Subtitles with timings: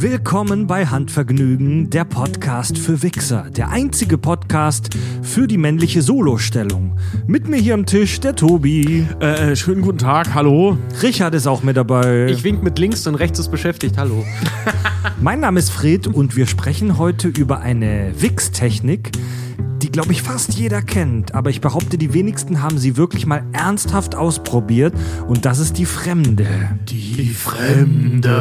[0.00, 4.90] Willkommen bei Handvergnügen, der Podcast für Wichser, der einzige Podcast
[5.22, 6.96] für die männliche Solostellung.
[7.26, 9.04] Mit mir hier am Tisch der Tobi.
[9.18, 10.78] Äh, schönen guten Tag, hallo.
[11.02, 12.26] Richard ist auch mit dabei.
[12.26, 14.24] Ich wink mit links und rechts ist beschäftigt, hallo.
[15.20, 19.10] mein Name ist Fred und wir sprechen heute über eine Wix-Technik,
[19.82, 21.34] die, glaube ich, fast jeder kennt.
[21.34, 24.94] Aber ich behaupte, die wenigsten haben sie wirklich mal ernsthaft ausprobiert.
[25.26, 26.46] Und das ist die Fremde.
[26.88, 28.34] Die Fremde.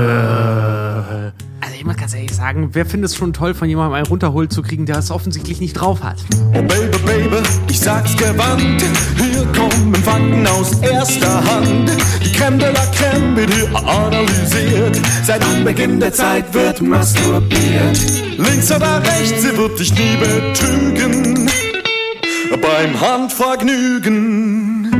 [1.59, 4.53] Also ich muss ganz ehrlich sagen, wer findet es schon toll, von jemandem einen runterholt
[4.53, 6.17] zu kriegen, der es offensichtlich nicht drauf hat?
[6.53, 7.37] Oh Baby, Baby,
[7.69, 8.83] ich sag's gewandt.
[9.17, 11.91] Hier kommen Fakten aus erster Hand.
[12.23, 14.99] Die Creme de la Creme wird hier analysiert.
[15.23, 18.16] Seit Anbeginn der Zeit wird masturbiert.
[18.37, 21.49] Links oder rechts, sie wird dich nie betrügen.
[22.61, 24.91] Beim Handvergnügen.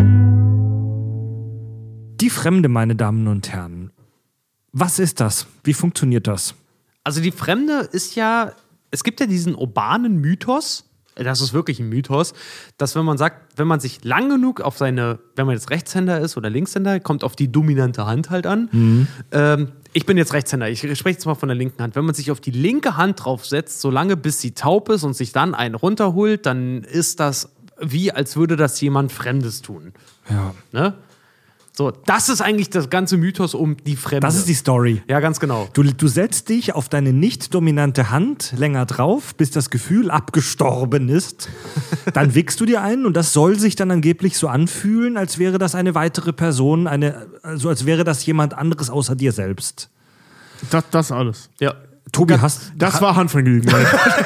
[2.20, 3.92] Die Fremde, meine Damen und Herren.
[4.72, 5.46] Was ist das?
[5.64, 6.56] Wie funktioniert das?
[7.04, 8.54] Also die Fremde ist ja,
[8.90, 10.87] es gibt ja diesen urbanen Mythos,
[11.24, 12.34] das ist wirklich ein Mythos,
[12.78, 16.20] dass wenn man sagt, wenn man sich lang genug auf seine, wenn man jetzt Rechtshänder
[16.20, 18.70] ist oder Linkshänder, kommt auf die dominante Hand halt an.
[18.72, 19.08] Mhm.
[19.32, 21.96] Ähm, ich bin jetzt Rechtshänder, ich spreche jetzt mal von der linken Hand.
[21.96, 25.32] Wenn man sich auf die linke Hand draufsetzt, solange bis sie taub ist und sich
[25.32, 29.94] dann einen runterholt, dann ist das wie, als würde das jemand Fremdes tun.
[30.30, 30.54] Ja.
[30.72, 30.94] Ne?
[31.78, 34.22] So, das ist eigentlich das ganze Mythos um die Fremde.
[34.22, 35.04] Das ist die Story.
[35.08, 35.70] Ja, ganz genau.
[35.74, 41.08] Du, du setzt dich auf deine nicht dominante Hand länger drauf, bis das Gefühl abgestorben
[41.08, 41.50] ist.
[42.16, 45.60] dann wickst du dir ein und das soll sich dann angeblich so anfühlen, als wäre
[45.60, 49.92] das eine weitere Person, eine, also als wäre das jemand anderes außer dir selbst.
[50.72, 51.52] Das, das alles.
[51.60, 51.76] Ja.
[52.12, 53.72] Tobi, das, hast Das war Handvergnügen.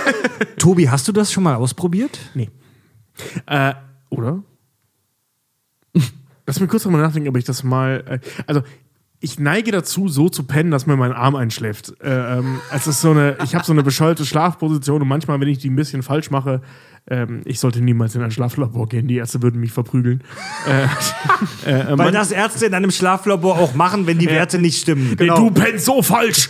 [0.57, 2.17] Tobi, hast du das schon mal ausprobiert?
[2.33, 2.49] Nee.
[3.45, 3.73] Äh,
[4.09, 4.41] oder?
[6.51, 8.03] Lass mich kurz drüber nachdenken, ob ich das mal.
[8.05, 8.61] Äh, also,
[9.21, 11.93] ich neige dazu, so zu pennen, dass mir mein Arm einschläft.
[12.03, 15.47] Äh, ähm, es ist so eine, ich habe so eine bescheuerte Schlafposition und manchmal, wenn
[15.47, 16.61] ich die ein bisschen falsch mache,
[17.07, 20.23] ähm, ich sollte niemals in ein Schlaflabor gehen, die Ärzte würden mich verprügeln.
[21.65, 25.15] äh, äh, Weil das Ärzte in einem Schlaflabor auch machen, wenn die Werte nicht stimmen.
[25.17, 25.35] Genau.
[25.37, 26.49] du pennst so falsch!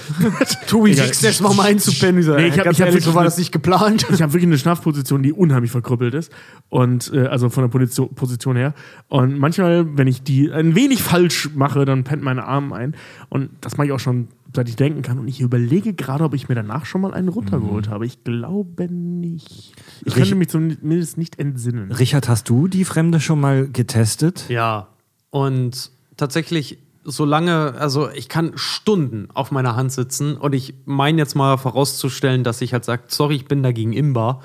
[0.70, 2.24] du, ich kriegst noch mal einzupennen.
[2.36, 4.06] Nee, ich hab, ich ehrlich, so war das nicht geplant.
[4.12, 6.32] Ich habe wirklich eine Schlafposition, die unheimlich verkrüppelt ist.
[6.70, 8.74] Und äh, also von der Position, Position her.
[9.08, 12.96] Und manchmal, wenn ich die ein wenig falsch mache, dann pennt meine Arme ein.
[13.30, 15.20] Und das mache ich auch schon seit ich denken kann.
[15.20, 17.92] Und ich überlege gerade, ob ich mir danach schon mal einen runtergeholt mhm.
[17.92, 18.06] habe.
[18.06, 19.74] Ich glaube nicht.
[20.02, 21.92] Ich Rich könnte mich zumindest nicht entsinnen.
[21.92, 24.46] Richard, hast du die Fremde schon mal getestet?
[24.50, 24.88] Ja.
[25.30, 31.36] Und tatsächlich, solange, also ich kann Stunden auf meiner Hand sitzen und ich meine jetzt
[31.36, 34.42] mal vorauszustellen, dass ich halt sage, sorry, ich bin dagegen imbar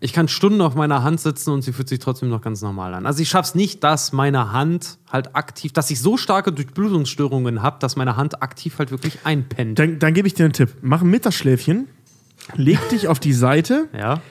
[0.00, 2.94] ich kann Stunden auf meiner Hand sitzen und sie fühlt sich trotzdem noch ganz normal
[2.94, 3.04] an.
[3.04, 7.62] Also ich schaffe es nicht, dass meine Hand halt aktiv, dass ich so starke Durchblutungsstörungen
[7.62, 9.78] habe, dass meine Hand aktiv halt wirklich einpennt.
[9.78, 10.70] Dann, dann gebe ich dir einen Tipp.
[10.80, 11.88] Mach ein Mittagsschläfchen,
[12.54, 14.22] leg dich auf die Seite, ja.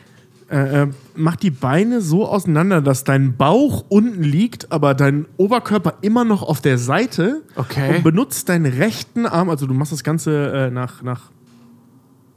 [0.49, 5.99] Äh, äh, mach die Beine so auseinander, dass dein Bauch unten liegt, aber dein Oberkörper
[6.01, 7.43] immer noch auf der Seite.
[7.55, 7.97] Okay.
[7.97, 11.29] Und benutzt deinen rechten Arm, also du machst das Ganze äh, nach, nach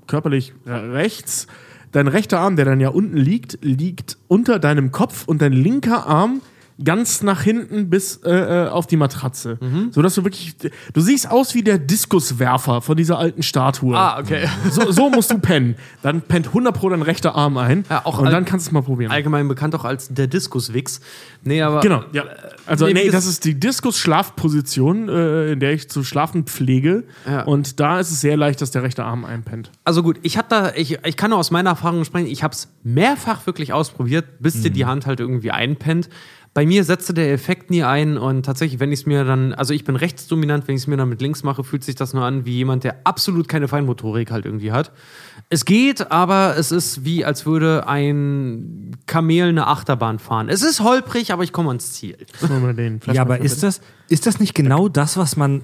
[0.06, 1.46] körperlich äh, rechts
[1.92, 6.06] dein rechter Arm, der dann ja unten liegt, liegt unter deinem Kopf und dein linker
[6.06, 6.40] Arm
[6.82, 9.58] ganz nach hinten bis äh, äh, auf die Matratze.
[9.60, 9.92] Mhm.
[9.92, 10.56] So dass du wirklich.
[10.92, 13.96] Du siehst aus wie der Diskuswerfer von dieser alten Statue.
[13.96, 14.46] Ah, okay.
[14.70, 15.76] So, so musst du pennen.
[16.02, 17.84] Dann pennt 100 Pro dein rechter Arm ein.
[17.90, 19.10] Ja, auch und dann kannst du es mal probieren.
[19.10, 21.00] Allgemein bekannt auch als der Diskuswix.
[21.44, 21.80] Nee, aber.
[21.80, 22.24] Genau, ja.
[22.66, 27.04] Also, nee, nee das ist die Diskus-Schlafposition, äh, in der ich zu schlafen pflege.
[27.26, 27.42] Ja.
[27.42, 29.70] Und da ist es sehr leicht, dass der rechte Arm einpennt.
[29.84, 32.54] Also gut, ich habe da, ich, ich kann nur aus meiner Erfahrung sprechen, ich habe
[32.54, 34.62] es mehrfach wirklich ausprobiert, bis mhm.
[34.62, 36.08] dir die Hand halt irgendwie einpennt.
[36.54, 39.72] Bei mir setzte der Effekt nie ein und tatsächlich, wenn ich es mir dann, also
[39.72, 42.24] ich bin rechtsdominant, wenn ich es mir dann mit links mache, fühlt sich das nur
[42.24, 44.92] an wie jemand, der absolut keine Feinmotorik halt irgendwie hat.
[45.48, 50.50] Es geht, aber es ist wie, als würde ein Kamel eine Achterbahn fahren.
[50.50, 52.18] Es ist holprig, aber ich komme ans Ziel.
[53.16, 55.62] ja, aber ist das, ist das nicht genau das, was man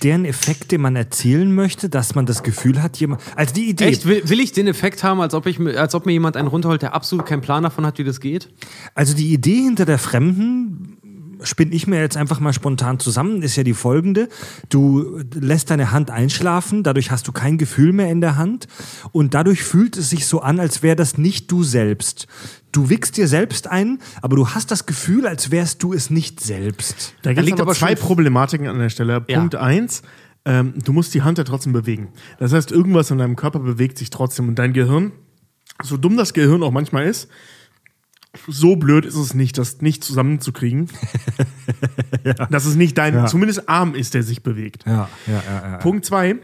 [0.00, 3.22] deren Effekt, den man erzielen möchte, dass man das Gefühl hat, jemand.
[3.36, 3.86] Also die Idee.
[3.86, 4.06] Echt?
[4.06, 6.82] Will, will, ich den Effekt haben, als ob, ich, als ob mir jemand einen runterholt,
[6.82, 8.48] der absolut keinen Plan davon hat, wie das geht?
[8.94, 10.98] Also die Idee hinter der Fremden
[11.42, 14.28] spinne ich mir jetzt einfach mal spontan zusammen, ist ja die folgende.
[14.68, 18.66] Du lässt deine Hand einschlafen, dadurch hast du kein Gefühl mehr in der Hand
[19.12, 22.26] und dadurch fühlt es sich so an, als wäre das nicht du selbst.
[22.72, 26.40] Du wickst dir selbst ein, aber du hast das Gefühl, als wärst du es nicht
[26.40, 27.14] selbst.
[27.22, 29.24] Da gibt es aber zwei Problematiken an der Stelle.
[29.26, 29.38] Ja.
[29.38, 30.02] Punkt eins,
[30.44, 32.08] ähm, du musst die Hand ja trotzdem bewegen.
[32.38, 35.12] Das heißt, irgendwas in deinem Körper bewegt sich trotzdem und dein Gehirn,
[35.82, 37.28] so dumm das Gehirn auch manchmal ist,
[38.46, 40.88] so blöd ist es nicht, das nicht zusammenzukriegen.
[42.24, 42.34] ja.
[42.46, 43.26] Dass es nicht dein, ja.
[43.26, 44.84] zumindest Arm ist, der sich bewegt.
[44.86, 46.36] Ja, ja, ja, Punkt zwei.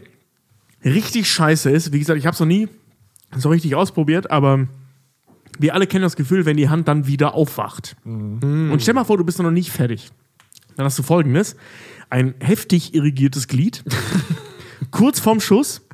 [0.83, 2.67] richtig scheiße ist, wie gesagt, ich habe es noch nie
[3.35, 4.67] so richtig ausprobiert, aber
[5.59, 7.95] wir alle kennen das Gefühl, wenn die Hand dann wieder aufwacht.
[8.03, 10.11] Und stell mal vor, du bist noch nicht fertig.
[10.75, 11.55] Dann hast du folgendes:
[12.09, 13.83] ein heftig irrigiertes Glied,
[14.91, 15.85] kurz vorm Schuss,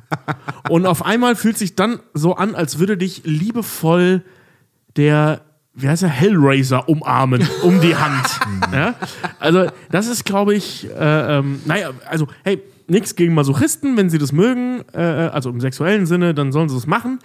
[0.68, 4.22] und auf einmal fühlt sich dann so an, als würde dich liebevoll
[4.96, 5.42] der,
[5.74, 8.26] wie heißt der, Hellraiser umarmen um die Hand.
[8.72, 8.94] ja?
[9.38, 14.18] Also, das ist, glaube ich, äh, ähm, naja, also, hey, nichts gegen Masochisten, wenn sie
[14.18, 17.18] das mögen, äh, also im sexuellen Sinne, dann sollen sie es machen.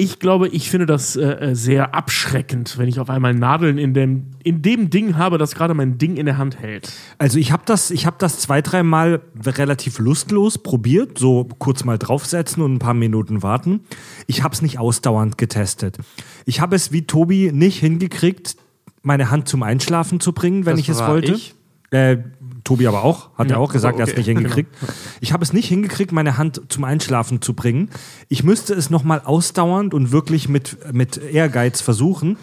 [0.00, 3.92] Ich glaube, ich finde das äh, äh, sehr abschreckend, wenn ich auf einmal Nadeln in
[3.92, 6.90] dem, in dem Ding habe, das gerade mein Ding in der Hand hält.
[7.18, 11.98] Also ich habe das, ich hab das zwei, dreimal relativ lustlos probiert, so kurz mal
[11.98, 13.80] draufsetzen und ein paar Minuten warten.
[14.26, 15.98] Ich habe es nicht ausdauernd getestet.
[16.46, 18.56] Ich habe es wie Tobi nicht hingekriegt,
[19.02, 21.32] meine Hand zum Einschlafen zu bringen, wenn Das ich es wollte.
[21.32, 21.54] ich.
[21.90, 22.16] Äh,
[22.64, 24.20] Tobi aber auch, hat Ja, er auch gesagt, er hat es okay.
[24.20, 24.74] nicht hingekriegt.
[25.20, 27.90] Ich habe es nicht hingekriegt, meine Hand zum Einschlafen zu bringen.
[28.28, 32.36] Ich müsste es nochmal ausdauernd und wirklich mit, mit Ehrgeiz versuchen.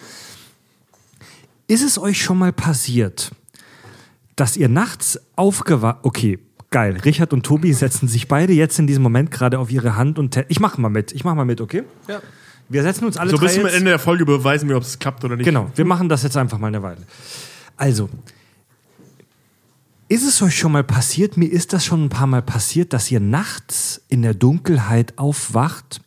[1.66, 3.32] Ist es euch schon mal passiert,
[4.36, 5.98] dass ihr nachts aufgewacht.
[6.02, 6.38] Okay,
[6.70, 6.96] geil.
[7.04, 10.42] Richard und Tobi setzen sich beide jetzt in diesem Moment gerade auf ihre Hand und.
[10.48, 11.12] Ich mach mal mit.
[11.12, 11.82] Ich mach mal mit, okay?
[12.08, 12.20] Ja.
[12.70, 15.24] Wir setzen uns alle So bis zum Ende der Folge beweisen wir, ob es klappt
[15.24, 15.46] oder nicht.
[15.46, 17.00] Genau, wir machen das jetzt einfach mal eine Weile.
[17.76, 18.10] Also,
[20.08, 23.10] ist es euch schon mal passiert, mir ist das schon ein paar Mal passiert, dass
[23.10, 26.00] ihr nachts in der Dunkelheit aufwacht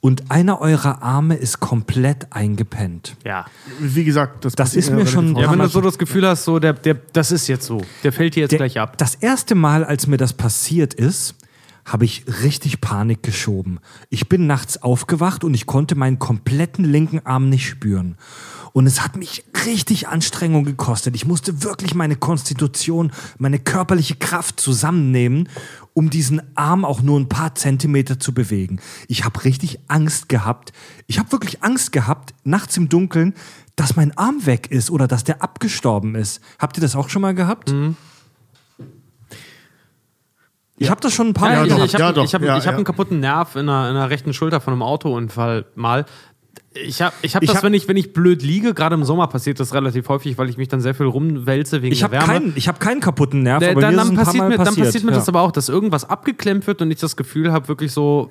[0.00, 3.16] und einer eurer Arme ist komplett eingepennt.
[3.24, 3.46] Ja.
[3.78, 5.36] Wie gesagt, das, Das ist mir schon-.
[5.36, 7.80] Ja, wenn du so das Gefühl hast, so der, der, das ist jetzt so.
[8.02, 8.98] Der fällt dir jetzt Der- gleich ab.
[8.98, 11.36] Das erste Mal, als mir das passiert ist,
[11.84, 13.78] habe ich richtig Panik geschoben.
[14.08, 18.16] Ich bin nachts aufgewacht und ich konnte meinen kompletten linken Arm nicht spüren.
[18.72, 21.14] Und es hat mich richtig Anstrengung gekostet.
[21.14, 25.48] Ich musste wirklich meine Konstitution, meine körperliche Kraft zusammennehmen,
[25.94, 28.80] um diesen Arm auch nur ein paar Zentimeter zu bewegen.
[29.08, 30.72] Ich habe richtig Angst gehabt.
[31.06, 33.34] Ich habe wirklich Angst gehabt, nachts im Dunkeln,
[33.76, 36.40] dass mein Arm weg ist oder dass der abgestorben ist.
[36.58, 37.74] Habt ihr das auch schon mal gehabt?
[40.78, 42.16] Ich habe das schon ein paar Ja, Mal ich, doch, ich gehabt.
[42.16, 42.70] habe ja, hab, ja, hab ja.
[42.72, 46.06] einen kaputten Nerv in der, in der rechten Schulter von einem Autounfall mal.
[46.74, 49.04] Ich habe ich hab Ich das, hab- wenn, ich, wenn ich blöd liege, gerade im
[49.04, 52.04] Sommer passiert das relativ häufig, weil ich mich dann sehr viel rumwälze wegen Ich der
[52.08, 52.26] habe Wärme.
[52.26, 54.86] keinen, ich hab keinen kaputten Nerv, aber dann, dann, passiert mir, dann passiert.
[54.86, 55.18] passiert mir ja.
[55.18, 58.30] das aber auch, dass irgendwas abgeklemmt wird und ich das Gefühl habe, wirklich so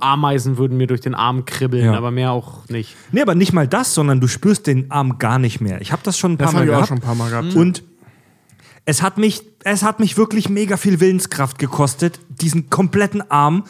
[0.00, 1.94] Ameisen würden mir durch den Arm kribbeln, Ja.
[1.96, 2.96] aber mehr auch nicht.
[3.12, 5.80] Nee, aber nicht mal das, sondern du spürst den Arm gar nicht mehr.
[5.80, 6.88] Ich habe das schon ein paar Das Mal habe ich auch gehabt.
[6.88, 7.54] schon ein paar Mal gehabt.
[7.54, 7.84] Und
[8.86, 13.64] es hat mich, es hat mich wirklich mega viel Willenskraft gekostet, diesen kompletten Arm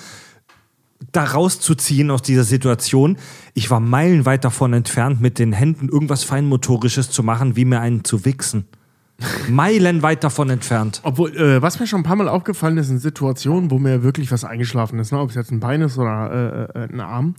[1.12, 3.16] da rauszuziehen aus dieser Situation.
[3.54, 8.04] Ich war meilenweit davon entfernt, mit den Händen irgendwas Feinmotorisches zu machen, wie mir einen
[8.04, 8.66] zu wichsen.
[9.48, 11.00] meilenweit davon entfernt.
[11.02, 14.30] Obwohl, äh, was mir schon ein paar Mal aufgefallen ist, sind Situationen, wo mir wirklich
[14.30, 15.18] was eingeschlafen ist, ne?
[15.18, 17.34] ob es jetzt ein Bein ist oder äh, äh, ein Arm,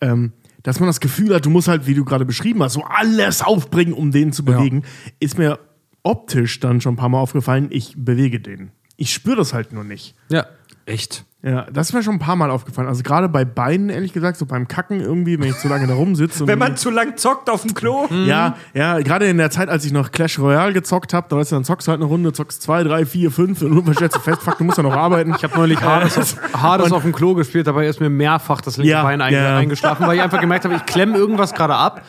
[0.00, 0.32] ähm,
[0.62, 3.42] dass man das Gefühl hat, du musst halt, wie du gerade beschrieben hast, so alles
[3.42, 4.56] aufbringen, um den zu Ja.
[4.56, 4.84] bewegen,
[5.20, 5.58] ist mir
[6.02, 8.70] optisch dann schon ein paar Mal aufgefallen, ich bewege den.
[8.96, 10.14] Ich spüre das halt nur nicht.
[10.30, 10.46] Ja.
[10.86, 11.26] Echt?
[11.48, 12.88] Ja, das ist mir schon ein paar Mal aufgefallen.
[12.88, 15.94] Also gerade bei Beinen, ehrlich gesagt, so beim Kacken irgendwie, wenn ich zu lange da
[15.94, 16.46] rumsitze.
[16.46, 18.06] Wenn man zu lang zockt auf dem Klo.
[18.26, 21.52] Ja, ja, gerade in der Zeit, als ich noch Clash Royale gezockt habe, da weißt
[21.52, 24.16] du, dann zockst du halt eine Runde, zockst zwei, drei, vier, fünf und irgendwann stellst
[24.16, 25.34] du fest, fuck, du musst ja noch arbeiten.
[25.36, 28.76] Ich habe neulich Hades, auf, Hades auf dem Klo gespielt, dabei ist mir mehrfach das
[28.76, 29.56] linke Ja, Bein ja.
[29.58, 32.02] eingeschlafen, weil ich einfach gemerkt habe, ich klemme irgendwas gerade ab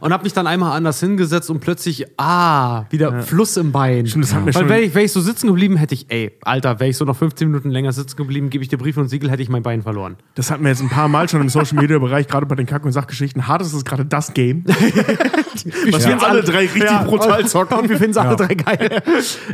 [0.00, 4.06] und habe mich dann einmal anders hingesetzt und plötzlich, ah, wieder Fluss im Bein.
[4.06, 6.06] Stimmt, das hat mir weil schon- wäre ich, wär ich so sitzen geblieben, hätte ich,
[6.10, 8.98] ey, Alter, wäre ich so noch 15 Minuten länger sitzen geblieben, gebe ich dir Brief
[8.98, 10.16] und Siegel, hätte ich mein Bein verloren.
[10.34, 12.66] Das hatten wir jetzt ein paar Mal schon im Social Media Bereich, gerade bei den
[12.66, 13.48] Kack- und Sachgeschichten.
[13.48, 14.62] Hades ist gerade das Game.
[15.90, 17.78] Was wir jetzt alle drei richtig brutal zocken.
[17.78, 19.02] Und wir finden es alle drei geil.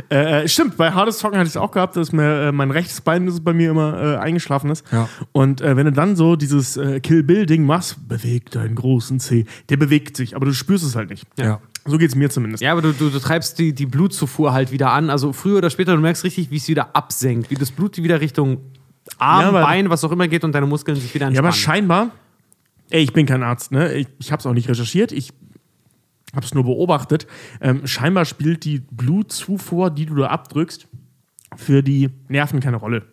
[0.09, 2.99] Äh, stimmt, bei Hades Zocken hatte ich es auch gehabt, dass mir äh, mein rechtes
[2.99, 4.85] Bein das bei mir immer äh, eingeschlafen ist.
[4.91, 5.07] Ja.
[5.31, 9.45] Und äh, wenn du dann so dieses äh, Kill-Bill-Ding machst, beweg deinen großen C.
[9.69, 11.25] Der bewegt sich, aber du spürst es halt nicht.
[11.37, 11.61] Ja.
[11.85, 12.61] So geht es mir zumindest.
[12.61, 15.09] Ja, aber du, du, du treibst die, die Blutzufuhr halt wieder an.
[15.09, 18.21] Also früher oder später, du merkst richtig, wie es wieder absenkt, wie das Blut wieder
[18.21, 18.59] Richtung
[19.17, 21.47] Arm, Ja, aber- Bein, was auch immer geht und deine Muskeln sich wieder Ja, entspannen.
[21.47, 22.11] aber scheinbar,
[22.89, 23.93] ey, ich bin kein Arzt, ne?
[23.93, 25.31] Ich, ich habe es auch nicht recherchiert, ich
[26.35, 27.27] habe es nur beobachtet.
[27.59, 30.87] Ähm, scheinbar spielt die Blutzufuhr, die du da abdrückst,
[31.57, 33.03] für die Nerven keine Rolle.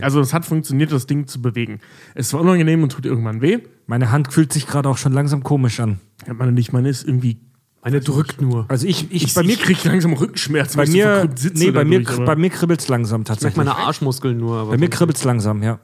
[0.00, 1.80] Also es hat funktioniert, das Ding zu bewegen.
[2.14, 3.58] Es war unangenehm und tut irgendwann weh.
[3.88, 5.98] Meine Hand fühlt sich gerade auch schon langsam komisch an.
[6.28, 7.38] Ja, meine nicht, meine ist irgendwie.
[7.84, 8.64] Meine drückt nur.
[8.68, 11.28] Also ich, ich, Ich, bei mir, ich krieg langsam Rückenschmerzen, bei weil ich so mir,
[11.36, 13.56] sitze nee, bei mir, dadurch, aber- bei mir kribbelt's langsam Ich tatsächlich.
[13.58, 14.56] meine Arschmuskeln nur.
[14.58, 15.78] Aber Bei mir kribbelt's langsam, ja.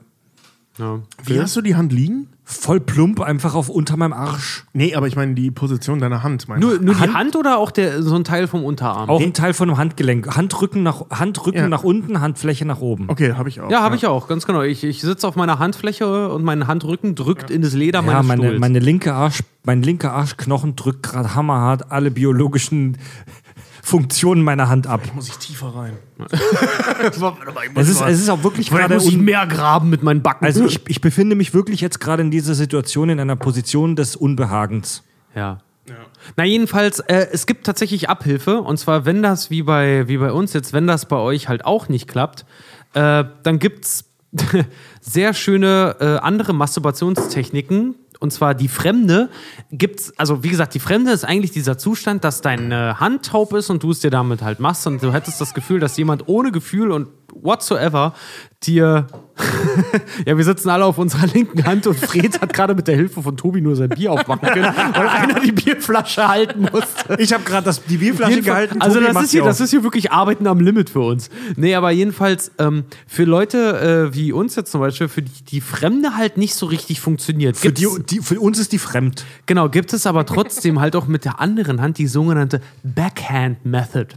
[0.79, 0.99] ja.
[1.23, 2.27] Wie hast du die Hand liegen?
[2.51, 4.65] Voll plump einfach auf unter meinem Arsch.
[4.73, 6.47] Nee, aber ich meine die Position deiner Hand.
[6.47, 9.09] Meine Nur, nur die Hand- Hand oder auch der, so ein Teil vom Unterarm?
[9.09, 10.35] Auch ein Teil von einem Handgelenk.
[10.35, 11.67] Handrücken nach, Handrücken Ja.
[11.69, 13.05] nach unten, Handfläche nach oben.
[13.09, 13.71] okay, habe ich auch.
[13.71, 14.61] Ja, habe ich auch, ganz genau.
[14.61, 18.27] Ich, ich sitze auf meiner Handfläche und mein Handrücken drückt in das Leder Ja, meines
[18.27, 18.59] meine, Stuhls.
[18.59, 22.97] meine linke Arsch, mein linker Arschknochen drückt gerade hammerhart alle biologischen
[23.83, 25.01] Funktionen meiner Hand ab.
[25.15, 25.97] Muss ich tiefer rein.
[27.75, 30.45] Es ist, es ist auch wirklich Vielleicht gerade muss ich mehr graben mit meinen Backen.
[30.45, 34.15] Also ich, ich befinde mich wirklich jetzt gerade in dieser Situation in einer Position des
[34.15, 35.03] Unbehagens.
[35.35, 35.59] Ja.
[36.37, 38.61] Na, jedenfalls, äh, es gibt tatsächlich Abhilfe.
[38.61, 41.65] Und zwar, wenn das wie bei, wie bei uns jetzt, wenn das bei euch halt
[41.65, 42.45] auch nicht klappt,
[42.93, 44.05] äh, dann gibt's
[45.01, 47.95] sehr schöne äh, andere Masturbationstechniken.
[48.21, 49.29] Und zwar die Fremde
[49.71, 53.71] gibt's, also wie gesagt, die Fremde ist eigentlich dieser Zustand, dass deine Hand taub ist
[53.71, 54.85] und du es dir damit halt machst.
[54.85, 58.13] Und du hättest das Gefühl, dass jemand ohne Gefühl und whatsoever
[58.61, 59.07] dir
[60.25, 63.21] ja, wir sitzen alle auf unserer linken Hand und Fred hat gerade mit der Hilfe
[63.21, 67.17] von Tobi nur sein Bier aufmachen können, weil einer die Bierflasche halten musste.
[67.19, 68.81] Ich habe gerade die Bierflasche Jedenfalls- gehalten.
[68.81, 71.29] Also Tobi das ist, hier, das ist hier wirklich Arbeiten am Limit für uns.
[71.55, 75.61] Nee, aber jedenfalls ähm, für Leute äh, wie uns jetzt zum Beispiel, für die die
[75.61, 77.57] Fremde halt nicht so richtig funktioniert.
[77.57, 79.25] für, die, die, für uns ist die fremd.
[79.45, 84.07] Genau, gibt es aber trotzdem halt auch mit der anderen Hand die sogenannte Backhand Method.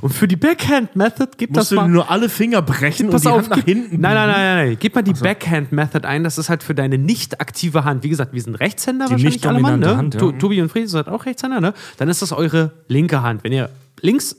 [0.00, 1.88] Und für die Backhand Method gibt Musst das du mal...
[1.88, 4.76] nur alle Finger brechen und die auf, Hand nach hinten nein, nein, nein, nein, nein.
[4.80, 6.24] Gib mal die Backhand Method ein.
[6.24, 8.02] Das ist halt für deine nicht aktive Hand.
[8.04, 9.96] Wie gesagt, wir sind Rechtshänder Die wahrscheinlich nicht alle Mann, ne?
[9.96, 10.20] Hand, ja.
[10.20, 11.74] To- Tobi und Fried seid auch Rechtshänder, ne?
[11.98, 13.44] Dann ist das eure linke Hand.
[13.44, 14.36] Wenn ihr links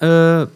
[0.00, 0.46] äh,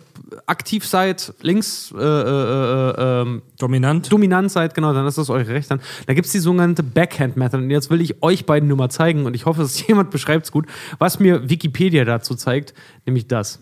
[0.47, 4.13] aktiv seid, links äh, äh, äh, ähm, Dominant.
[4.13, 5.83] dominant seid, genau, dann ist das eure rechte Hand.
[6.07, 7.59] Da gibt es die sogenannte Backhand Method.
[7.63, 10.45] Und jetzt will ich euch beiden nur mal zeigen und ich hoffe, dass jemand beschreibt
[10.47, 10.67] es gut,
[10.99, 12.75] was mir Wikipedia dazu zeigt,
[13.07, 13.61] nämlich das.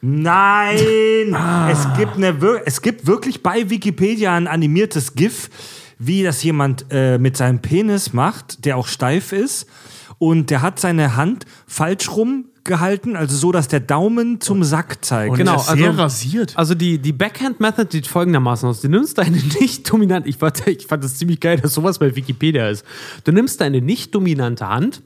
[0.00, 1.36] Nein!
[1.70, 5.50] Es, gibt eine, es gibt wirklich bei Wikipedia ein animiertes GIF,
[5.98, 9.66] wie das jemand äh, mit seinem Penis macht, der auch steif ist.
[10.18, 15.04] Und der hat seine Hand falsch rum gehalten, also so, dass der Daumen zum Sack
[15.04, 15.32] zeigt.
[15.32, 16.52] Und Genau, genau, sehr also- rasiert.
[16.56, 18.80] Also die, die Backhand Method sieht folgendermaßen aus.
[18.80, 22.14] Du nimmst deine nicht dominante, ich fand, ich fand das ziemlich geil, dass sowas bei
[22.14, 22.84] Wikipedia ist.
[23.24, 25.02] Du nimmst deine nicht dominante Hand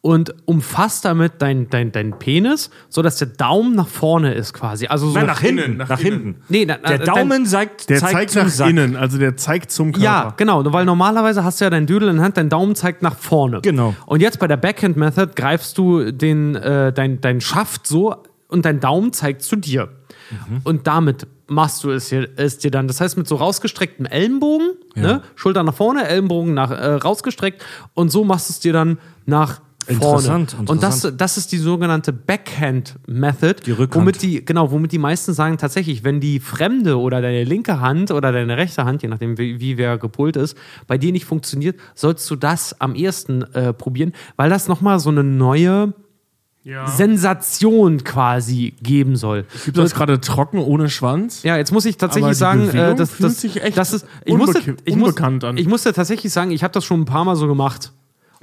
[0.00, 4.86] und umfasst damit dein, dein, dein Penis, sodass der Daumen nach vorne ist quasi.
[4.86, 5.58] Also so Nein, nach hinten.
[5.64, 6.36] innen, Nach, nach hinten.
[6.48, 8.70] Nee, na- der na- Daumen zeigt, Der zeigt, zeigt nach Sack.
[8.70, 10.04] innen, also der zeigt zum Körper.
[10.04, 13.02] Ja, genau, weil normalerweise hast du ja dein Dödel in der Hand, dein Daumen zeigt
[13.02, 13.60] nach vorne.
[13.60, 13.94] Genau.
[14.06, 18.14] Und jetzt bei der Backhand Method greifst du den, äh, dein, dein Schaft so
[18.46, 19.88] und dein Daumen zeigt zu dir.
[20.30, 20.60] Mhm.
[20.62, 22.86] Und damit machst du es, hier, es dir dann.
[22.86, 25.22] Das heißt, mit so rausgestrecktem Ellenbogen, ne?
[25.34, 27.64] Schulter nach vorne, Ellenbogen nach, äh, rausgestreckt
[27.94, 29.60] und so machst du es dir dann nach
[29.96, 30.18] vorne.
[30.26, 31.20] Interessant, Und das, interessant.
[31.20, 33.94] das ist die sogenannte Backhand Method, Die Rückhand.
[34.02, 38.10] womit die genau, womit die meisten sagen tatsächlich, wenn die fremde oder deine linke Hand
[38.10, 41.76] oder deine rechte Hand, je nachdem wie, wie wer gepolt ist, bei dir nicht funktioniert,
[41.94, 45.94] sollst du das am ehesten äh, probieren, weil das noch mal so eine neue
[46.64, 46.86] Ja.
[46.86, 49.46] Sensation quasi geben soll.
[49.64, 51.42] Gibt das gerade trocken ohne Schwanz?
[51.42, 54.36] Ja, jetzt muss ich tatsächlich sagen, äh, das, fühlt das, sich echt das ist, ich
[54.36, 55.56] musste, ich muss, unbekannt an.
[55.56, 57.92] Ich musste tatsächlich sagen, ich habe das schon ein paar Mal so gemacht.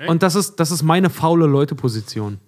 [0.07, 2.39] Und das ist, das ist meine faule Leute-Position.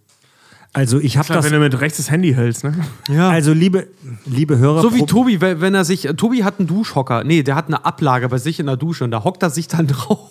[0.73, 1.45] Also ich habe das.
[1.45, 2.73] wenn du mit rechts das Handy hältst, ne?
[3.09, 3.29] Ja.
[3.29, 3.87] Also liebe,
[4.25, 6.01] liebe Hörer, So wie Tobi, wenn er sich.
[6.17, 7.23] Tobi hat einen Duschhocker.
[7.23, 9.67] Nee, der hat eine Ablage bei sich in der Dusche und da hockt er sich
[9.67, 10.29] dann drauf.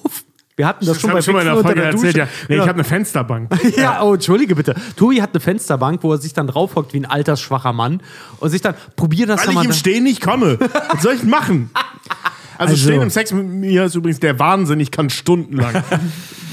[0.55, 2.25] Wir hatten das, schon hab bei ich schon mal in der Folge der erzählt, ja.
[2.49, 2.67] Nee, ich Ja.
[2.69, 3.51] habe eine Fensterbank.
[3.77, 4.75] Ja, oh, entschuldige bitte.
[4.97, 8.01] Tobi hat eine Fensterbank, wo er sich dann draufhockt wie ein altersschwacher Mann
[8.39, 9.65] und sich dann, probier das Weil doch ich mal.
[9.67, 10.59] im Stehen nicht komme.
[10.93, 11.71] Was soll ich machen?
[12.59, 14.81] Also, Also- Stehen im Sex mit mir ist übrigens der Wahnsinn.
[14.81, 15.83] Ich kann stundenlang.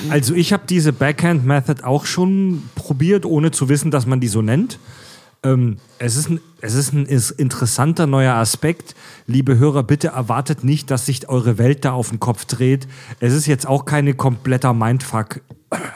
[0.09, 4.27] Also ich habe diese Backhand Method auch schon probiert, ohne zu wissen, dass man die
[4.27, 4.77] so nennt.
[5.43, 8.95] Ähm, es, ist ein, es ist ein is- interessanter neuer Aspekt.
[9.27, 12.85] Liebe Hörer, bitte erwartet nicht, dass sich eure Welt da auf den Kopf dreht.
[13.21, 15.39] Es ist jetzt auch keine kompletter Mindfuck,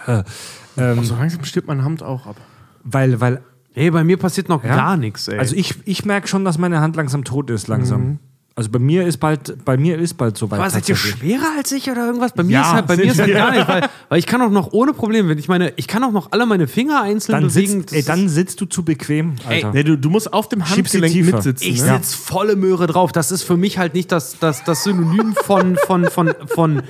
[0.05, 2.37] so langsam stirbt meine Hand auch ab.
[2.85, 3.41] weil, weil
[3.73, 4.73] Hey, bei mir passiert noch Ja?
[4.75, 5.37] gar nichts, ey.
[5.37, 8.19] also ich, ich merke schon, dass meine Hand langsam tot ist, langsam.
[8.57, 10.59] Also bei mir ist bald, bei mir ist bald soweit.
[10.59, 12.31] Aber seid ihr schwerer als ich oder irgendwas?
[12.33, 14.41] Bei mir Ja, ist halt, bei mir ist halt gar nicht, weil, weil ich kann
[14.41, 17.33] auch noch ohne Probleme, wenn ich meine, ich kann auch noch alle meine Finger einzeln
[17.33, 17.81] Dann, bewegen.
[17.81, 19.73] sitzt, ey, dann sitzt du zu bequem, Alter.
[19.73, 21.71] Nee, du, du musst auf dem Handgelenk mitsitzen.
[21.71, 21.99] Ich ne?
[21.99, 23.11] sitz volle Möhre drauf.
[23.11, 26.81] Das ist für mich halt nicht das, das, das Synonym von, von, von, von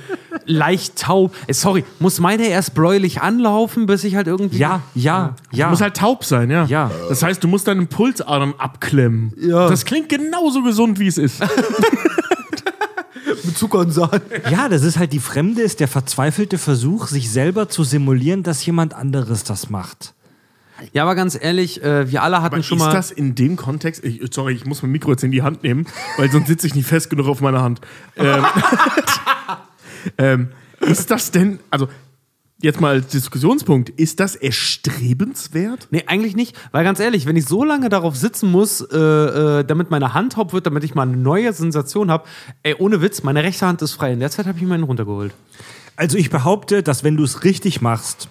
[0.46, 1.34] leicht taub.
[1.48, 4.56] Äh, Sorry, muss meine erst bräulich anlaufen, bis ich halt irgendwie.
[4.56, 5.66] ja, ja, ja.
[5.66, 6.64] Du musst halt taub sein, ja.
[6.64, 6.90] Ja.
[7.10, 9.34] Das heißt, du musst deinen Pulsadern abklemmen.
[9.38, 9.68] Ja.
[9.68, 11.42] Das klingt genauso gesund, wie es ist.
[13.44, 14.20] mit Zucker und Sahne.
[14.50, 18.64] Ja, das ist halt die Fremde, ist der verzweifelte Versuch, sich selber zu simulieren, dass
[18.64, 20.14] jemand anderes das macht.
[20.92, 22.92] Ja, aber ganz ehrlich, äh, wir alle hatten Aber schon ist mal.
[22.92, 25.86] das in dem Kontext, ich, sorry, ich muss mein Mikro jetzt in die Hand nehmen,
[26.16, 27.80] weil sonst sitze ich nicht fest genug auf meiner Hand.
[28.16, 28.44] Ähm,
[30.18, 30.48] ähm,
[30.80, 31.88] ist das denn, also
[32.60, 35.88] jetzt mal als Diskussionspunkt, ist das erstrebenswert?
[35.90, 36.56] Nee, eigentlich nicht.
[36.72, 40.34] Weil ganz ehrlich, wenn ich so lange darauf sitzen muss, äh, äh, damit meine Hand
[40.34, 42.24] taub wird, damit ich mal eine neue Sensation habe,
[42.62, 44.12] ey, ohne Witz, meine rechte Hand ist frei.
[44.12, 45.32] In der Zeit habe ich meinen runtergeholt.
[45.96, 48.28] Also ich behaupte, dass wenn du es richtig machst,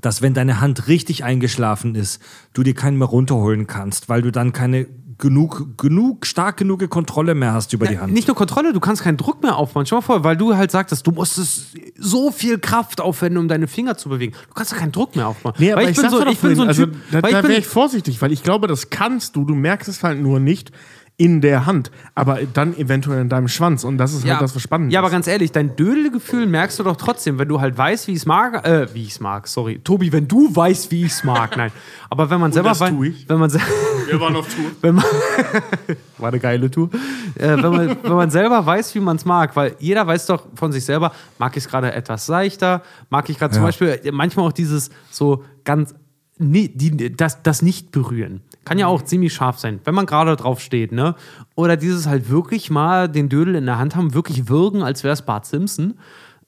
[0.00, 2.20] dass wenn deine Hand richtig eingeschlafen ist,
[2.52, 4.86] du dir keinen mehr runterholen kannst, weil du dann keine
[5.18, 8.12] genug, genug, stark genug Kontrolle mehr hast über die Hand.
[8.12, 9.86] Nicht nur Kontrolle, du kannst keinen Druck mehr aufbauen.
[9.86, 13.66] Schau mal vor, weil du halt sagtest, du musstest so viel Kraft aufwenden, um deine
[13.66, 14.34] Finger zu bewegen.
[14.48, 15.54] Du kannst ja keinen Druck mehr aufbauen.
[15.58, 17.34] Nee, aber weil ich, sag so, ich bin so ein also, Typ, da, da ich
[17.34, 20.40] bin, wäre ich vorsichtig, weil ich glaube, das kannst du, du merkst es halt nur
[20.40, 20.72] nicht
[21.18, 24.60] in der Hand, aber dann eventuell in deinem Schwanz und das ist halt das, was
[24.60, 25.12] spannend Ja, aber ist.
[25.12, 28.26] ganz ehrlich, dein Dödelgefühl merkst du doch trotzdem, wenn du halt weißt, wie ich es
[28.26, 29.78] mag, äh, wie ich es mag, sorry.
[29.82, 31.70] Tobi, wenn du weißt, wie ich es mag, nein.
[32.10, 33.26] Aber wenn man selber das wei- tu ich.
[33.30, 33.60] wenn man se-
[34.08, 34.66] Wir waren auf Tour.
[34.82, 35.04] wenn man
[36.18, 36.90] war eine geile Tour,
[37.34, 40.44] äh, wenn, man, wenn man selber weiß, wie man es mag, weil jeder weiß doch
[40.54, 43.68] von sich selber, mag ich es gerade etwas seichter, mag ich gerade zum Ja.
[43.68, 45.94] Beispiel äh, manchmal auch dieses so ganz
[46.38, 48.42] nie, die, das, das nicht berühren.
[48.66, 51.14] Kann ja auch ziemlich scharf sein, wenn man gerade drauf steht, ne?
[51.54, 55.12] Oder dieses halt wirklich mal den Dödel in der Hand haben, wirklich würgen, als wäre
[55.14, 55.94] es Bart Simpson.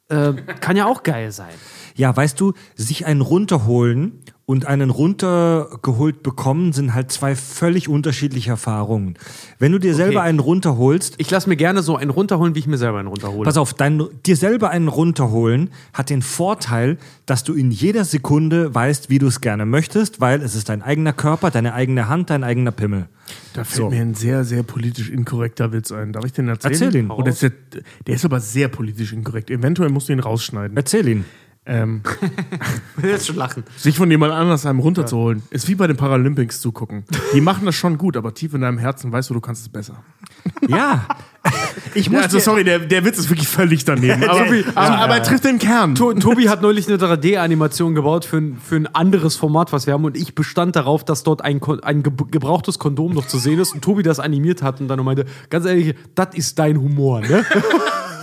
[0.09, 1.55] Äh, kann ja auch geil sein.
[1.95, 8.49] Ja, weißt du, sich einen runterholen und einen runtergeholt bekommen, sind halt zwei völlig unterschiedliche
[8.49, 9.17] Erfahrungen.
[9.59, 12.67] Wenn du dir selber einen runterholst, Ich lasse mir gerne so einen runterholen, wie ich
[12.67, 13.45] mir selber einen runterhole.
[13.45, 18.75] pass auf, dein, dir selber einen runterholen hat den Vorteil, dass du in jeder Sekunde
[18.75, 22.31] weißt, wie du es gerne möchtest, weil es ist dein eigener Körper, deine eigene Hand,
[22.31, 23.07] dein eigener Pimmel.
[23.53, 23.91] Da fällt So.
[23.91, 26.15] mir ein sehr, sehr politisch inkorrekter Witz ein.
[26.15, 26.73] Darf ich den erzählen?
[26.73, 27.11] Erzähl ihn.
[27.11, 29.51] Oh, der, ist, der ist aber sehr politisch inkorrekt.
[29.51, 30.75] Eventuell musst du ihn rausschneiden.
[30.75, 31.27] Erzähl ihn.
[31.67, 32.03] Ähm,
[32.97, 33.63] Ich will jetzt schon lachen.
[33.77, 37.05] sich von jemand anders einem runterzuholen, ist wie bei den Paralympics zugucken.
[37.35, 39.69] Die machen das schon gut, aber tief in deinem Herzen weißt du, du kannst es
[39.69, 40.03] besser.
[40.69, 41.07] Ja.
[41.95, 44.25] Ich Ja, muss also dir- sorry, der, der Witz ist wirklich völlig daneben.
[44.29, 44.41] Aber,
[44.75, 45.95] aber, aber er trifft den Kern.
[45.95, 49.95] To- Tobi hat neulich eine 3D-Animation gebaut für ein, für ein anderes Format, was wir
[49.95, 50.05] haben.
[50.05, 53.73] Und ich bestand darauf, dass dort ein, ein ge gebrauchtes Kondom noch zu sehen ist.
[53.73, 57.45] Und Tobi das animiert hat und dann meinte, ganz ehrlich, das ist dein Humor, ne?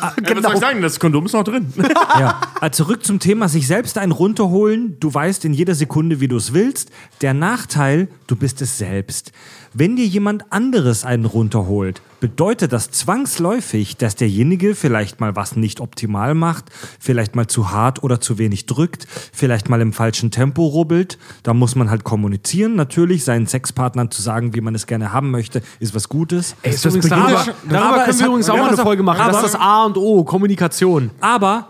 [0.02, 0.82] Ja, was soll ich sagen?
[0.82, 1.74] Das Kondom ist noch drin.
[2.20, 4.98] Ja, also zurück zum Thema, sich selbst einen runterholen.
[5.00, 6.92] Du weißt in jeder Sekunde, wie du es willst.
[7.22, 9.32] Der Nachteil, du bist es selbst.
[9.74, 15.80] Wenn dir jemand anderes einen runterholt, bedeutet das zwangsläufig, dass derjenige vielleicht mal was nicht
[15.80, 16.66] optimal macht,
[17.00, 21.20] vielleicht mal zu hart oder zu wenig drückt, vielleicht mal im falschen Tempo rubbelt.
[21.44, 22.76] Da muss man halt kommunizieren.
[22.76, 26.56] Natürlich, seinen Sexpartnern zu sagen, wie man es gerne haben möchte, ist was Gutes.
[26.64, 29.04] Ey, das übrigens, beginnt darüber darüber aber können es wir übrigens auch mal eine Folge
[29.04, 29.20] machen.
[29.20, 31.12] das aber- ist das A und O, Kommunikation.
[31.22, 31.68] Aber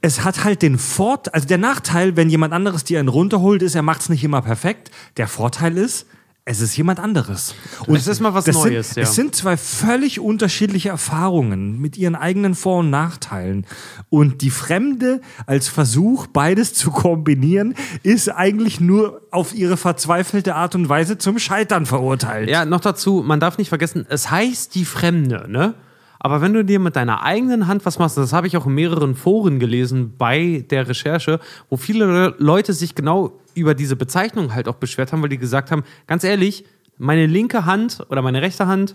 [0.00, 3.74] es hat halt den Vorteil, also der Nachteil, wenn jemand anderes dir einen runterholt, ist,
[3.74, 4.90] er macht es nicht immer perfekt.
[5.18, 6.06] Der Vorteil ist,
[6.50, 7.54] es ist jemand anderes.
[7.86, 9.02] Und Es ist mal was Neues, sind, ja.
[9.04, 13.66] Es sind zwei völlig unterschiedliche Erfahrungen mit ihren eigenen Vor- und Nachteilen.
[14.08, 20.74] Und die Fremde als Versuch, beides zu kombinieren, ist eigentlich nur auf ihre verzweifelte Art
[20.74, 22.50] und Weise zum Scheitern verurteilt.
[22.50, 25.74] Ja, noch dazu, man darf nicht vergessen, es heißt die Fremde, ne?
[26.22, 28.74] Aber wenn du dir mit deiner eigenen Hand was machst, das habe ich auch in
[28.74, 34.54] mehreren Foren gelesen bei der Recherche, wo viele Le- Leute sich genau über diese Bezeichnung
[34.54, 36.64] halt auch beschwert haben, weil die gesagt haben, ganz ehrlich,
[36.98, 38.94] meine linke Hand oder meine rechte Hand,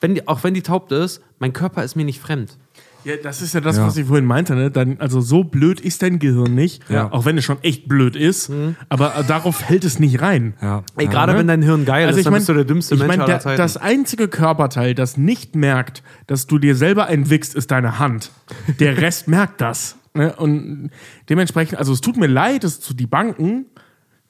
[0.00, 2.56] wenn die, auch wenn die taub ist, mein Körper ist mir nicht fremd.
[3.04, 3.86] Ja, das ist ja das, Ja.
[3.86, 4.54] was ich vorhin meinte.
[4.54, 4.70] Ne?
[4.70, 7.10] Dann, also so blöd ist dein Gehirn nicht, Ja.
[7.12, 8.50] auch wenn es schon echt blöd ist,
[8.88, 10.54] aber äh, darauf fällt es nicht rein.
[10.62, 10.84] Ja.
[10.96, 11.38] Ey, gerade ne?
[11.38, 13.08] wenn dein Hirn geil Also ist, ich dann mein, bist du der dümmste ich Mensch
[13.16, 13.58] mein, aller Zeiten.
[13.58, 18.30] das einzige Körperteil, das nicht merkt, dass du dir selber entwickst, ist deine Hand.
[18.78, 19.96] Der Rest merkt das.
[20.14, 20.34] Ne?
[20.36, 20.90] Und
[21.28, 23.66] dementsprechend, also es tut mir leid, es zu die Banken,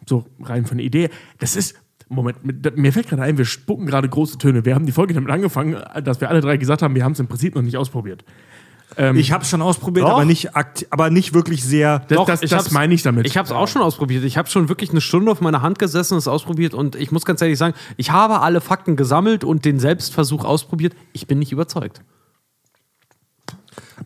[0.09, 1.77] so rein von der Idee, das ist.
[2.15, 4.65] Moment, mir fällt gerade ein, wir spucken gerade große Töne.
[4.65, 7.21] Wir haben die Folge damit angefangen, dass wir alle drei gesagt haben, wir haben es
[7.21, 8.25] im Prinzip noch nicht ausprobiert.
[9.15, 10.13] Ich habe schon ausprobiert, Doch.
[10.13, 10.51] aber nicht,
[10.91, 12.01] aber nicht wirklich sehr.
[12.01, 13.27] Das, Doch, das, ich das meine ich damit.
[13.27, 14.23] Ich habe es auch schon ausprobiert.
[14.25, 16.75] Ich habe schon wirklich eine Stunde auf meiner Hand gesessen und es ausprobiert.
[16.75, 20.95] Und ich muss ganz ehrlich sagen, ich habe alle Fakten gesammelt und den Selbstversuch ausprobiert.
[21.15, 22.03] Ich bin nicht überzeugt.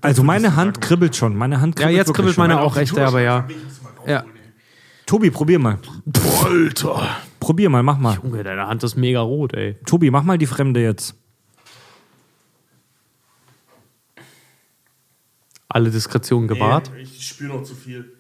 [0.02, 1.36] Also meine Hand kribbelt schon.
[1.36, 2.42] Meine Hand Ja, kribbelt jetzt wirklich kribbelt schon.
[2.48, 3.48] meine auch echt, aber ja.
[4.06, 4.24] Ja.
[5.06, 5.78] Tobi, probier mal.
[6.44, 7.08] Alter.
[7.46, 8.18] Probier mal, mach mal.
[8.20, 9.76] Junge, deine Hand ist mega rot, ey.
[9.86, 11.14] Tobi, mach mal die Fremde jetzt.
[15.68, 16.90] Alle Diskretion gewahrt.
[17.00, 18.16] Ich spüre noch zu viel.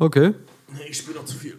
[0.00, 0.34] Okay.
[0.74, 1.56] Nee, ich spüre noch zu viel.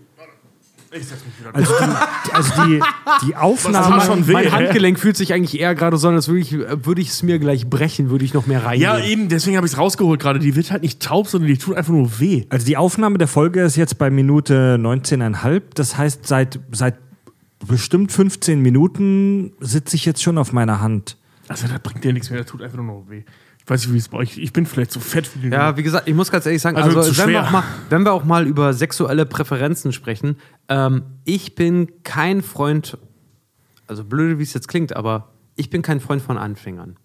[0.94, 1.56] Ich setz mich wieder.
[1.56, 2.82] Also die, also die,
[3.26, 4.02] die Aufnahme.
[4.02, 4.34] schon weh.
[4.34, 4.52] Mein?
[4.52, 7.40] Handgelenk fühlt sich eigentlich eher gerade so an, als würde ich, würde ich es mir
[7.40, 8.82] gleich brechen, würde ich noch mehr reingehen.
[8.82, 10.40] Ja, eben, deswegen habe ich es rausgeholt gerade.
[10.40, 12.46] Die wird halt nicht taub, sondern die tut einfach nur weh.
[12.50, 15.62] Also die Aufnahme der Folge ist jetzt bei Minute 19,5.
[15.76, 16.96] Das heißt, seit, seit
[17.66, 21.18] bestimmt 15 Minuten sitze ich jetzt schon auf meiner Hand.
[21.48, 23.24] Also, das bringt dir nichts mehr, das tut einfach nur noch weh.
[23.64, 25.52] Ich weiß nicht, wie es bei euch Ich bin vielleicht zu fett für den.
[25.52, 28.12] Ja, wie gesagt, ich muss ganz ehrlich sagen, Also also, wenn, wir mal, wenn wir
[28.12, 32.98] auch mal über sexuelle Präferenzen sprechen, ähm, ich bin kein Freund,
[33.88, 36.98] also blöde, wie es jetzt klingt, aber ich bin kein Freund von Anfängern.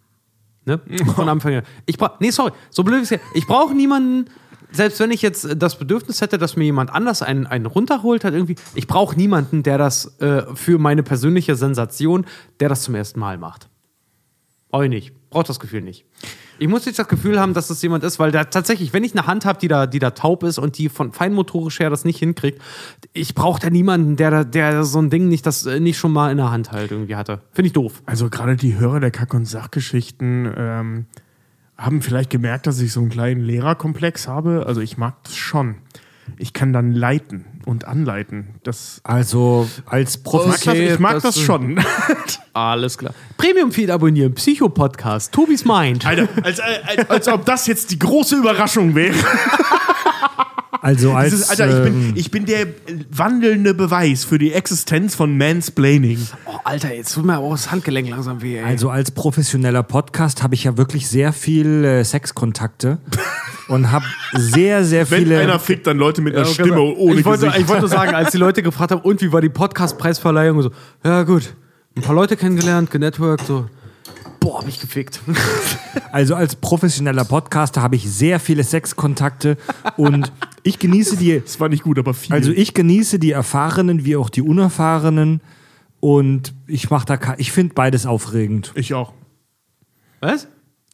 [0.64, 0.81] Ne?
[1.14, 1.62] Von Anfängern.
[1.85, 3.21] Ich brauch, nee, sorry, so blöd wie es.
[3.35, 4.29] Ich brauche niemanden,
[4.73, 8.35] selbst wenn ich jetzt das Bedürfnis hätte, dass mir jemand anders einen, einen runterholt, hat
[8.35, 12.27] irgendwie, ich brauche niemanden, der das äh, für meine persönliche Sensation,
[12.59, 13.69] der das zum ersten Mal macht.
[14.71, 15.31] Brauche ich nicht.
[15.31, 16.05] Brauche das Gefühl nicht.
[16.59, 19.12] Ich muss nicht das Gefühl haben, dass das jemand ist, weil da tatsächlich, wenn ich
[19.12, 22.05] eine Hand habe, die da, die da taub ist und die von feinmotorisch her das
[22.05, 22.61] nicht hinkriegt,
[23.12, 26.31] ich brauche da niemanden, der, der so ein Ding nicht, das äh, nicht schon mal
[26.31, 27.40] in der Hand halt irgendwie hatte.
[27.53, 28.03] Finde ich doof.
[28.07, 31.07] Also gerade die Hörer der Kack- und Sachgeschichten ähm,
[31.77, 34.64] haben vielleicht gemerkt, dass ich so einen kleinen Lehrerkomplex habe.
[34.66, 35.77] Also ich mag das schon.
[36.38, 38.55] Ich kann dann leiten und anleiten.
[38.62, 40.72] Das Also als Professor.
[40.72, 41.79] das, ich mag das, das- schon.
[42.55, 43.12] Alles klar.
[43.37, 46.07] Premium-Feed abonnieren, Psycho-Podcast, Tobis Mind.
[46.07, 49.14] Alter, als, als, als ob das jetzt die große Überraschung wäre.
[50.83, 52.66] Also als, ist, Alter, ich bin, ähm, ich bin der
[53.11, 56.18] wandelnde Beweis für die Existenz von Mansplaining.
[56.44, 58.62] Oh, Alter, jetzt tut mir auch das Handgelenk langsam weh, ey.
[58.64, 62.98] Also als professioneller Podcast habe ich ja wirklich sehr viel äh, Sexkontakte
[63.68, 65.40] und habe sehr, sehr Wenn viele.
[65.40, 67.56] einer fickt, dann Leute mit einer Ja, Stimme ohne ich wollte, Gesicht.
[67.59, 70.59] Ich wollte nur sagen, als die Leute gefragt haben, und wie war die Podcast-Preisverleihung?
[70.59, 70.71] Und So,
[71.05, 71.55] ja gut,
[71.97, 73.66] ein paar Leute kennengelernt, genetworked, so,
[74.40, 75.21] boah, hab ich gefickt.
[76.12, 79.59] Also als professioneller Podcaster habe ich sehr viele Sexkontakte
[79.97, 81.40] und ich genieße die.
[81.40, 82.33] das war nicht gut, aber viel.
[82.33, 85.40] Also ich genieße die Erfahrenen wie auch die Unerfahrenen
[86.01, 88.73] und ich mache da, ich finde beides aufregend.
[88.77, 89.12] ich auch.
[90.21, 90.49] Was?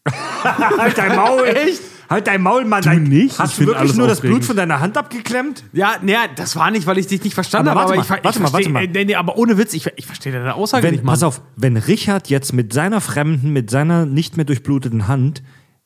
[0.09, 1.45] Halt dein Maul!
[1.47, 1.81] Echt?
[2.11, 2.83] Halt dein Maul, Mann!
[2.83, 3.33] Du Dein- nicht?
[3.33, 4.39] Ich Hast du find wirklich nur das aufregend.
[4.39, 5.65] Blut von deiner Hand abgeklemmt?
[5.73, 7.91] Ja, nee, das war nicht, weil ich dich nicht verstanden Aber habe.
[7.99, 8.85] warte Aber ich, mal, ver- warte ich mal, warte mal.
[8.85, 11.15] äh, Nee, nee, aber ohne Witz, ich, ich verstehe deine Aussage Wenn, nicht, Mann.
[11.15, 15.43] pass auf, wenn Richard jetzt mit seiner fremden, mit seiner nicht mehr durchbluteten Hand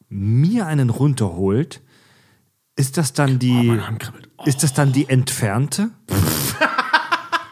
[0.09, 1.81] mir einen runterholt,
[2.77, 4.29] ist das dann die, Hand kribbelt.
[4.47, 5.91] ist das dann die entfernte?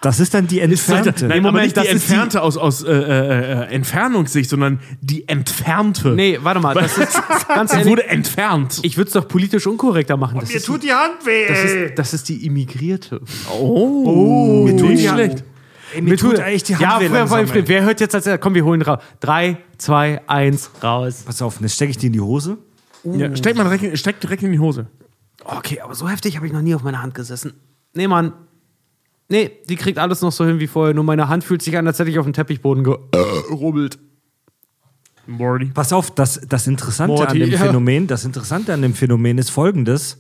[0.05, 1.27] Das ist dann die entfernte.
[1.27, 4.81] Nein, aber Moment, nicht die das ist entfernte aus, aus äh, äh, äh, Entfernungssicht, sondern
[5.01, 6.11] die entfernte.
[6.11, 8.81] Nee, warte mal, das ist ganz ehrlich, wurde entfernt.
[8.83, 10.41] ich würde es doch politisch unkorrekter machen.
[10.41, 11.49] Das, Mir ist, tut die Hand weh.
[11.49, 13.23] das, ist, das ist die Immigrierte.
[13.51, 15.45] oh, mir tut nicht die schlecht.
[15.95, 17.69] Ey, mir tut eigentlich die Hand ja, weh langsam, früher, ey.
[17.69, 18.29] wer hört jetzt als?
[18.41, 18.99] Komm, wir holen raus.
[19.21, 21.23] Drei, zwei, eins, raus.
[21.25, 22.59] Pass auf, jetzt stecke ich die in die Hose.
[23.05, 24.87] Ja, steck mal direkt, in- steck direkt in die Hose.
[25.45, 27.55] Okay, aber so heftig habe ich noch nie auf meiner Hand gesessen.
[27.95, 28.33] Nee, Mann.
[29.29, 30.95] Nee, die kriegt alles noch so hin wie vorher.
[30.95, 33.99] Nur meine Hand fühlt sich an, als hätte ich auf dem Teppichboden gerubbelt.
[35.27, 35.71] Morty.
[35.73, 37.59] Pass auf, das, das Interessante Morty, an dem ja.
[37.59, 40.19] Phänomen, das Interessante an dem Phänomen ist folgendes.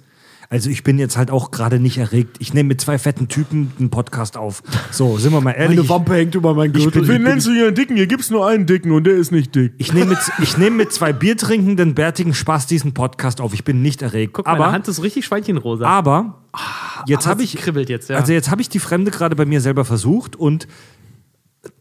[0.50, 2.36] Also ich bin jetzt halt auch gerade nicht erregt.
[2.38, 4.62] Ich nehme mit zwei fetten Typen einen Podcast auf.
[4.90, 5.78] So, sind wir mal ehrlich.
[5.78, 7.02] Meine Wampe hängt über meinen Ich Gürtel.
[7.02, 7.96] bin- Wen nennst du hier einen Dicken?
[7.96, 9.72] Hier gibt's nur einen Dicken und der ist nicht dick.
[9.78, 13.54] Ich nehme mit, ich nehme mit zwei biertrinkenden, bärtigen Spaß diesen Podcast auf.
[13.54, 14.34] Ich bin nicht erregt.
[14.34, 15.86] Guck, aber, meine Hand ist richtig schweinchenrosa.
[15.86, 16.44] aber
[17.06, 18.16] jetzt aber habe es ich kribbelt jetzt, ja.
[18.18, 20.68] Also jetzt habe ich die Fremde gerade bei mir selber versucht und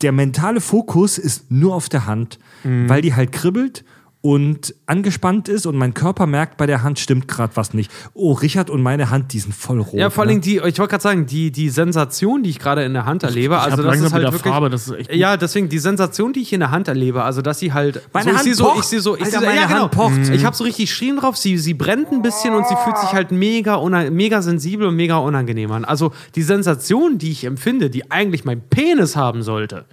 [0.02, 2.88] der mentale Fokus ist nur auf der Hand, Mhm.
[2.90, 3.84] weil die halt kribbelt
[4.26, 7.92] und angespannt ist und mein Körper merkt, bei der Hand stimmt gerade was nicht.
[8.14, 10.00] Oh, Richard und meine Hand, die sind voll rot.
[10.00, 10.40] Ja, vor allen ne?
[10.40, 13.24] Dingen die, ich wollte gerade sagen, die, die Sensation, die ich gerade in der Hand
[13.24, 15.18] erlebe, ich also hab das ist halt wirklich, Farbe, das ist echt gut.
[15.18, 18.24] Ja, deswegen die Sensation, die ich in der Hand erlebe, also dass sie halt Meine
[18.24, 18.80] so, Hand ich sehe so, pocht.
[18.80, 19.82] ich sehe so, ich Alter, sehe so, meine ja, genau.
[19.82, 20.30] Hand pocht.
[20.30, 23.12] Ich habe so richtig Striemen drauf, sie, sie brennt ein bisschen und sie fühlt sich
[23.12, 23.78] halt mega,
[24.10, 25.84] mega sensibel und mega unangenehm an.
[25.84, 29.84] Also die Sensation, die ich empfinde, die eigentlich mein Penis haben sollte,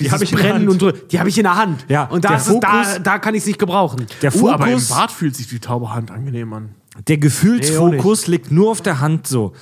[0.00, 1.84] die hab ich Brennen und drücken, die habe ich in der Hand.
[1.88, 4.06] Ja, und da, ist es, da, Fokus- da kann ich es nicht gebrauchen.
[4.22, 6.70] der Oh, aber im Fokus, Bad fühlt sich die taube Hand angenehm an.
[7.08, 9.52] der Nee, Gefühlsfokus liegt nur auf der Hand so.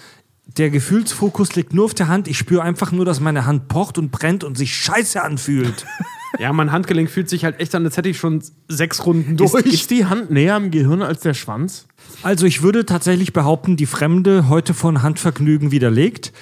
[0.57, 2.27] Der Gefühlsfokus liegt nur auf der Hand.
[2.27, 5.87] Ich spüre einfach nur, dass meine Hand pocht und brennt und sich scheiße anfühlt.
[6.39, 9.55] Ja, mein Handgelenk fühlt sich halt echt an, als hätte ich schon sechs Runden durch.
[9.55, 11.88] Ist, ist die Hand näher am Gehirn als der Schwanz?
[12.23, 16.33] Also ich würde tatsächlich behaupten, die Fremde heute von Handvergnügen widerlegt.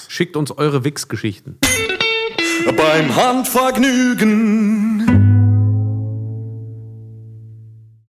[0.09, 1.57] Schickt uns eure Wix-Geschichten.
[2.71, 4.92] Beim Handvergnügen